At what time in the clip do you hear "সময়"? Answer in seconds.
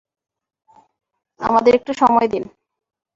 1.93-2.27